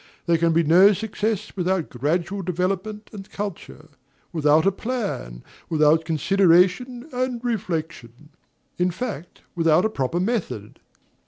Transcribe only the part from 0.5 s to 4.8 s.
be no success without gradual development and culture, without a